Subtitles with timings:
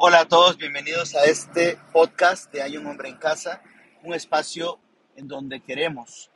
[0.00, 3.60] Hola a todos, bienvenidos a este podcast de Hay un hombre en casa,
[4.04, 4.78] un espacio
[5.16, 6.30] en donde queremos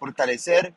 [0.00, 0.74] fortalecer,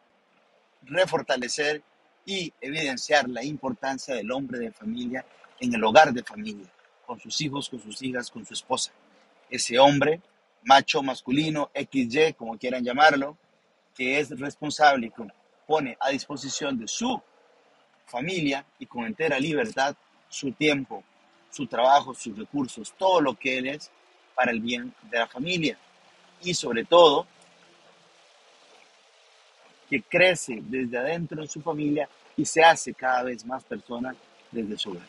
[0.83, 1.81] refortalecer
[2.23, 5.25] y evidenciar la importancia del hombre de familia
[5.59, 6.67] en el hogar de familia,
[7.07, 8.91] con sus hijos, con sus hijas, con su esposa.
[9.49, 10.21] Ese hombre,
[10.63, 13.35] macho, masculino, XY, como quieran llamarlo,
[13.95, 15.23] que es responsable y que
[15.65, 17.19] pone a disposición de su
[18.05, 19.95] familia y con entera libertad
[20.29, 21.03] su tiempo,
[21.51, 23.91] su trabajo, sus recursos, todo lo que él es
[24.33, 25.77] para el bien de la familia.
[26.41, 27.27] Y sobre todo,
[29.89, 34.15] que crece desde adentro de su familia y se hace cada vez más persona
[34.49, 35.07] desde su hogar.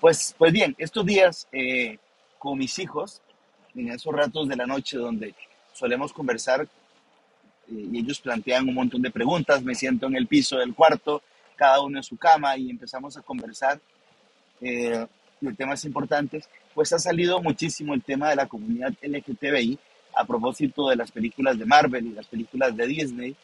[0.00, 1.98] Pues, pues bien, estos días eh,
[2.38, 3.20] con mis hijos,
[3.74, 5.34] en esos ratos de la noche donde
[5.72, 10.58] solemos conversar eh, y ellos plantean un montón de preguntas, me siento en el piso
[10.58, 11.22] del cuarto,
[11.56, 13.80] cada uno en su cama y empezamos a conversar.
[14.60, 15.06] Eh,
[15.40, 19.78] de temas importantes, pues ha salido muchísimo el tema de la comunidad LGTBI
[20.14, 23.36] a propósito de las películas de Marvel y las películas de Disney,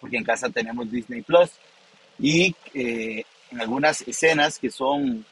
[0.00, 1.50] porque en casa tenemos Disney Plus,
[2.18, 5.24] y eh, en algunas escenas que son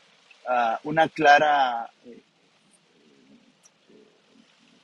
[0.49, 2.23] uh, una clara eh,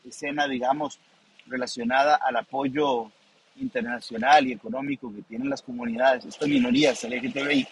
[0.07, 0.99] escena, digamos,
[1.47, 3.11] relacionada al apoyo
[3.57, 7.67] internacional y económico que tienen las comunidades, estas minorías LGTBI,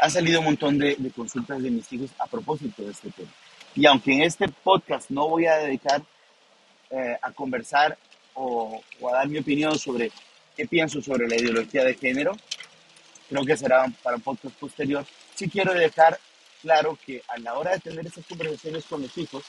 [0.00, 3.30] ha salido un montón de, consultas de mis hijos a propósito de este tema.
[3.74, 6.02] Y aunque en este podcast no voy a dedicar
[6.90, 7.98] eh, a conversar
[8.34, 10.10] o, a dar mi opinión sobre
[10.56, 12.32] qué pienso sobre la ideología de género,
[13.28, 16.18] creo que será para un podcast posterior, sí quiero dejar
[16.62, 19.44] claro que a la hora de tener esas conversaciones con los hijos,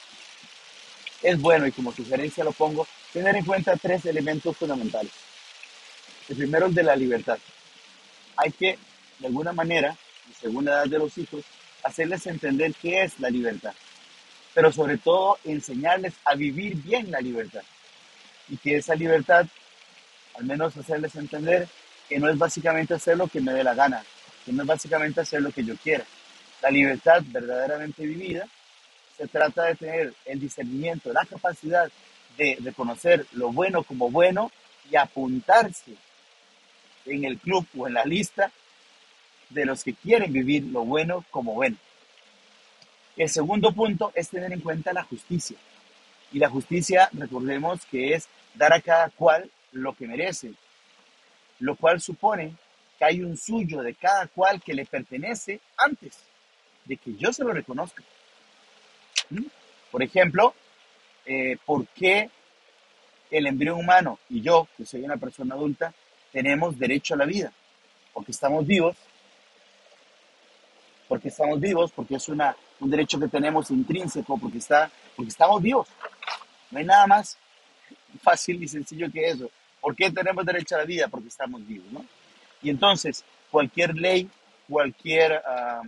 [1.24, 5.14] es bueno, y como sugerencia lo pongo, tener en cuenta tres elementos fundamentales.
[6.28, 7.38] El primero es de la libertad.
[8.36, 8.78] Hay que,
[9.20, 9.96] de alguna manera,
[10.40, 11.44] según la edad de los hijos,
[11.84, 13.74] hacerles entender qué es la libertad,
[14.54, 17.64] pero sobre todo enseñarles a vivir bien la libertad
[18.50, 19.46] y que esa libertad,
[20.36, 21.68] al menos hacerles entender
[22.10, 24.04] que no es básicamente hacer lo que me dé la gana,
[24.46, 26.04] que no es básicamente hacer lo que yo quiera.
[26.62, 28.48] La libertad verdaderamente vivida
[29.18, 31.90] se trata de tener el discernimiento, la capacidad
[32.38, 34.52] de reconocer lo bueno como bueno
[34.90, 35.94] y apuntarse
[37.06, 38.52] en el club o en la lista
[39.54, 41.78] de los que quieren vivir lo bueno como bueno.
[43.18, 45.58] El segundo punto es tener en cuenta la justicia.
[46.32, 50.54] Y la justicia, recordemos que es dar a cada cual lo que merece,
[51.60, 52.56] lo cual supone
[52.98, 56.20] que hay un suyo de cada cual que le pertenece antes
[56.86, 58.04] de que yo se lo reconozca.
[59.30, 59.44] ¿Mm?
[59.92, 60.54] Por ejemplo,
[61.26, 62.30] eh, ¿por qué
[63.30, 65.94] el embrión humano y yo, que soy una persona adulta,
[66.32, 67.52] tenemos derecho a la vida?
[68.14, 68.96] Porque estamos vivos
[71.12, 75.62] porque estamos vivos, porque es una, un derecho que tenemos intrínseco, porque, está, porque estamos
[75.62, 75.86] vivos.
[76.72, 77.38] No hay nada más
[78.24, 79.52] fácil y sencillo que eso.
[79.82, 81.10] ¿Por qué tenemos derecho a la vida?
[81.10, 82.06] Porque estamos vivos, ¿no?
[82.62, 84.30] Y entonces, cualquier ley,
[84.70, 85.82] cualquier ah,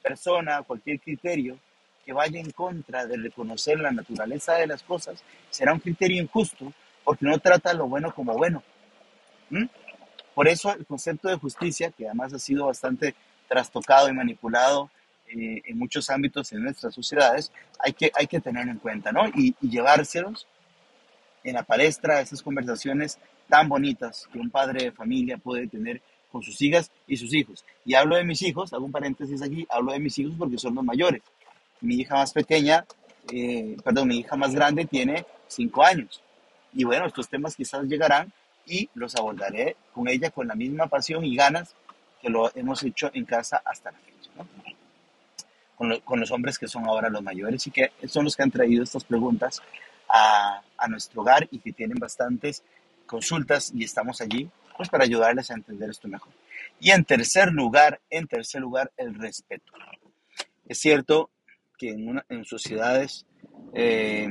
[0.00, 1.58] persona, cualquier criterio
[2.06, 6.72] que vaya en contra de reconocer la naturaleza de las cosas, será un criterio injusto
[7.04, 8.62] porque no trata lo bueno como bueno.
[10.34, 13.14] Por eso el concepto de justicia, que además ha sido bastante
[13.48, 14.90] trastocado y manipulado
[15.28, 19.26] eh, en muchos ámbitos en nuestras sociedades, hay que, hay que tener en cuenta, ¿no?
[19.28, 20.46] Y, llevárselos
[21.42, 26.42] en la palestra, esas conversaciones tan bonitas que un padre de familia puede tener con
[26.42, 27.64] sus hijas y sus hijos.
[27.84, 30.74] Y hablo de mis hijos, hago un paréntesis aquí, hablo de mis hijos porque son
[30.74, 31.22] los mayores.
[31.80, 32.84] Mi hija más pequeña,
[33.32, 36.22] eh, perdón, mi hija más grande tiene cinco años.
[36.72, 38.32] Y bueno, estos temas quizás llegarán
[38.66, 41.74] y los abordaré con ella con la misma pasión y ganas
[42.22, 44.46] que lo hemos hecho en casa hasta la fecha, ¿no?
[46.04, 48.84] con, los hombres que son ahora los mayores y que son los que han traído
[48.84, 49.60] estas preguntas
[50.08, 52.62] a, a nuestro hogar y que tienen bastantes
[53.06, 56.32] consultas y estamos allí pues para ayudarles a entender esto mejor.
[56.80, 59.72] Y en tercer lugar, en tercer lugar, el respeto.
[60.66, 61.30] Es cierto
[61.78, 63.26] que en, una, en sociedades
[63.74, 64.28] eh,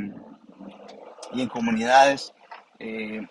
[1.34, 2.34] y en comunidades
[2.80, 3.22] eh,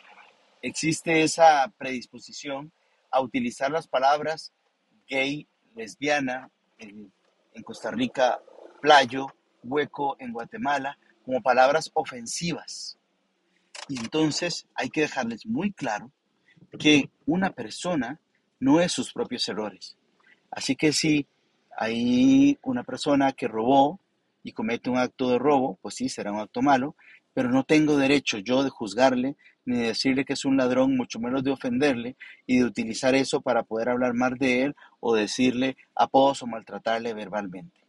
[0.62, 2.72] existe esa predisposición
[3.10, 4.52] a utilizar las palabras
[5.08, 7.12] gay, lesbiana, en,
[7.64, 8.40] Costa Rica,
[8.80, 9.26] playo,
[9.62, 12.98] hueco en Guatemala, como palabras ofensivas.
[13.88, 16.10] Y entonces hay que dejarles muy claro
[16.78, 18.18] que una persona
[18.60, 19.96] no es sus propios errores.
[20.50, 21.26] Así que si
[21.76, 24.00] hay una persona que robó
[24.42, 26.96] y comete un acto de robo, pues sí, será un acto malo,
[27.34, 29.36] pero no tengo derecho yo de juzgarle
[29.70, 33.40] ni de decirle que es un ladrón, mucho menos de ofenderle y de utilizar eso
[33.40, 37.80] para poder hablar mal de él o decirle apodos o maltratarle verbalmente.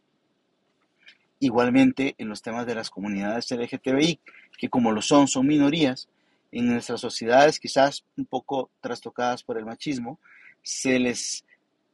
[1.40, 4.20] igualmente en los temas de las comunidades LGTBI,
[4.56, 6.08] que como lo son, son minorías,
[6.52, 10.20] en nuestras sociedades quizás un poco trastocadas por el machismo,
[10.62, 11.44] se les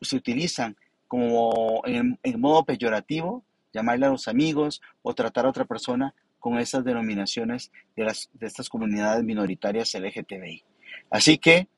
[0.02, 0.76] se utilizan
[1.06, 3.43] como en, en modo peyorativo,
[3.73, 8.46] llamarle a los amigos o tratar a otra persona con esas denominaciones de, las, de
[8.46, 10.64] estas comunidades minoritarias LGTBI.
[11.11, 11.69] Así que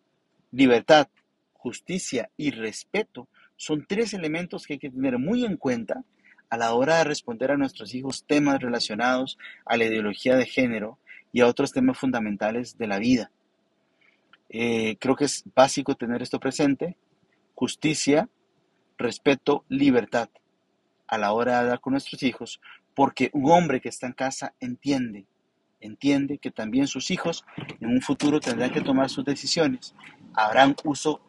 [0.52, 1.08] libertad,
[1.52, 6.04] justicia y respeto son tres elementos que hay que tener muy en cuenta
[6.48, 10.98] a la hora de responder a nuestros hijos temas relacionados a la ideología de género
[11.32, 13.30] y a otros temas fundamentales de la vida.
[14.48, 16.96] Eh, creo que es básico tener esto presente,
[17.54, 18.28] justicia,
[18.98, 20.28] respeto, libertad
[21.06, 22.60] a la hora de hablar con nuestros hijos,
[22.94, 25.26] porque un hombre que está en casa entiende,
[25.80, 27.44] entiende que también sus hijos
[27.80, 29.94] en un futuro tendrán que tomar sus decisiones,
[30.34, 31.20] habrán uso,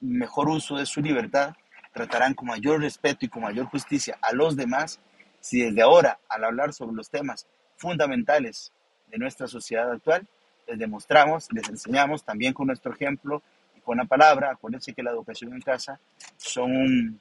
[0.00, 1.54] mejor uso de su libertad,
[1.92, 5.00] tratarán con mayor respeto y con mayor justicia a los demás,
[5.40, 8.72] si desde ahora, al hablar sobre los temas fundamentales
[9.08, 10.26] de nuestra sociedad actual,
[10.66, 13.42] les demostramos, les enseñamos también con nuestro ejemplo
[13.76, 15.98] y con la palabra, acuérdense que la educación en casa
[16.36, 17.20] son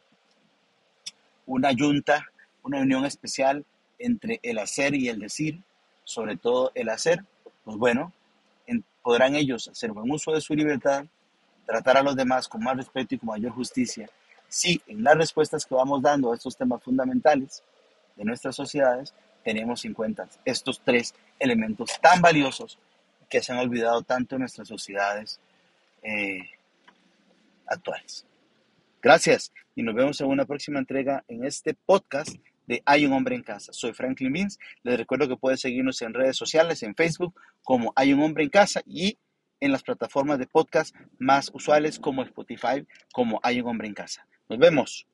[1.46, 2.26] una yunta,
[2.68, 3.66] una unión especial
[3.98, 5.62] entre el hacer y el decir,
[6.04, 7.24] sobre todo el hacer,
[7.64, 8.14] pues bueno,
[9.08, 11.06] podrán ellos hacer buen uso de su libertad,
[11.66, 14.10] tratar a los demás con más respeto y con mayor justicia.
[14.50, 17.64] Si en las respuestas que vamos dando a estos temas fundamentales
[18.18, 19.14] de nuestras sociedades
[19.46, 22.78] tenemos en cuenta estos tres elementos tan valiosos
[23.30, 25.40] que se han olvidado tanto en nuestras sociedades
[26.04, 26.42] eh,
[27.66, 28.26] actuales.
[29.02, 32.36] Gracias y nos vemos en una próxima entrega en este podcast
[32.68, 33.74] de Hay un hombre en casa.
[33.74, 34.60] Soy Franklin Beans.
[34.84, 37.34] Les recuerdo que pueden seguirnos en redes sociales, en Facebook
[37.64, 39.18] como Hay un hombre en casa y
[39.60, 44.28] en las plataformas de podcast más usuales como Spotify, como Hay un hombre en casa.
[44.50, 45.06] Nos vemos.